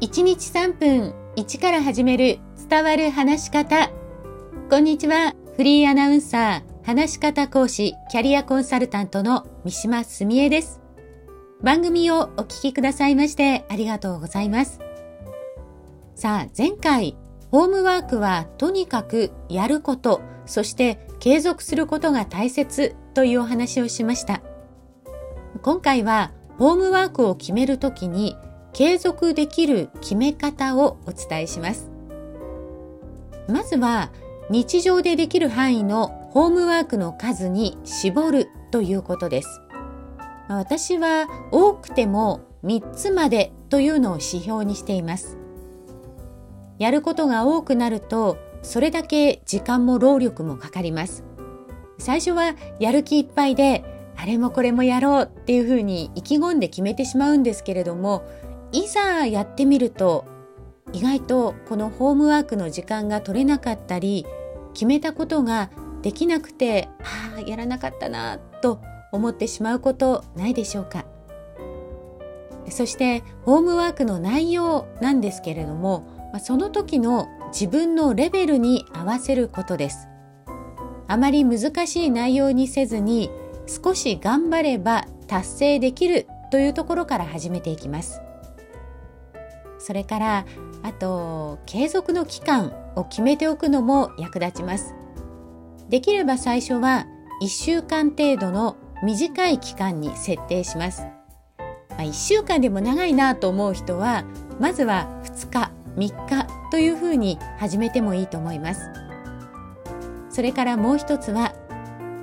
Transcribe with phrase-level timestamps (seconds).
[0.00, 2.38] 1日3分1から始める
[2.70, 3.90] 伝わる話し方。
[4.70, 5.34] こんにちは。
[5.58, 10.80] フリーアナウンサー、話し方講師、キャリアコンサルタントの三島澄江です。
[11.62, 14.80] 番組をお聞きくださいましてありがとうございます。
[16.14, 17.18] さあ、前回、
[17.50, 24.40] ホームワークはとにかくやること、そして継続することが大切というお話をしました。
[25.60, 28.38] 今回はホームワークを決めるときに
[28.72, 31.90] 継続できる決め方をお伝えします。
[33.48, 34.10] まずは
[34.50, 39.60] 日常でできる範囲のホームワークの数に絞るということです。
[40.48, 45.36] 私は多くても3つまでというのを指標にしています。
[46.78, 51.24] やることが多くなるとそれだけ時間も労力もかかります。
[51.98, 53.84] 最初はやる気いっぱいで
[54.16, 58.22] あれもこれもやろうっていうふうに意気込んで決めてしまうんですけれども
[58.72, 60.24] いざやってみると
[60.92, 64.26] 意外とこのホームワークの時間が取れなかったり
[64.72, 65.70] 決めたことが
[66.02, 68.80] できなくてああやらなかったなと
[69.12, 71.04] 思ってしまうことないでしょうか？
[72.70, 80.06] そしてホームワークの内容なんですけれどもその時の自分のレベルに合わせることです。
[81.08, 83.30] あまり難しい内容にせずに
[83.66, 88.22] 少し頑張れば達成できるというところから始めていきます。
[89.80, 90.46] それから
[90.82, 94.94] あと継続の期間を決めておくのも役立ちます。
[95.88, 97.06] できれば最初は
[97.42, 101.02] 1週間程度の短い期間に設定します、
[101.88, 104.24] まあ、1週間でも長いなと思う人は
[104.60, 108.82] まずは2日3日というふうに始めてもいいと思います。
[110.28, 111.52] それからもう一つは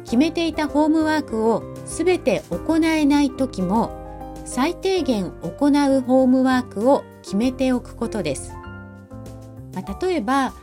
[0.06, 8.54] 決めていたホームワークを全て行えない時も最低限行うホームワークを決めておくことです。
[9.74, 10.54] まあ、例えば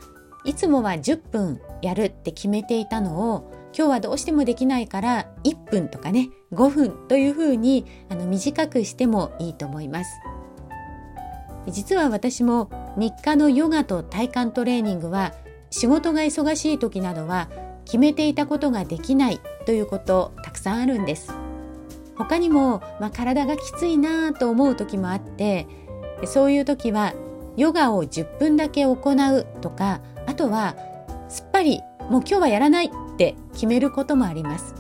[0.47, 10.11] いつもは10分やるって決めていたのを今日はどうしてもできないから1分とかね5分というふうにあの短くしてもいいと思います。
[11.69, 15.35] 実は私も日課のヨガと体幹トレーニングは
[15.69, 17.51] 仕事が忙しい時などは
[17.85, 21.31] 決めていたことができないということたくさんあるんです。
[22.17, 25.67] 他にも、まあ、体がきついなと思う時もあって
[26.27, 27.15] そういう時は
[27.57, 30.77] ヨガを10分だけ行うとかあとは
[31.29, 31.81] すっぱり
[32.11, 34.75] もう今日はやらないって決めることもあります。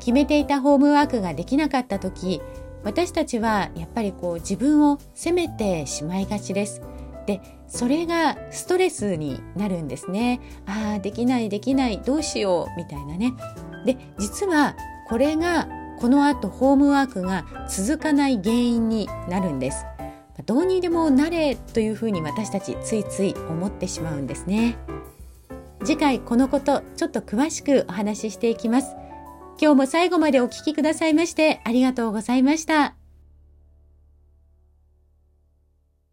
[0.00, 2.42] 決めていたホームワークができなかった時
[2.84, 6.82] 私たちはやっぱりこう自分を責めてしまいがちです。
[7.26, 10.40] でそれがストレスになるんですね。
[10.66, 13.32] ああできないできないどうしようみたいなね。
[13.86, 14.76] で実は
[15.08, 15.68] これが
[16.00, 19.84] このあとホームワークが続かない原因になるんです。
[20.46, 24.76] どうにでもなれというふうに私たちついつい思ってしまうんですね。
[25.84, 28.94] 次回このことちょっと詳しくお話ししていきます。
[29.60, 33.03] 今日も最後までお聞きくださいましてありがとうございました。